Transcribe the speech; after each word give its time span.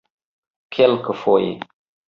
kelkfoje 0.73 1.51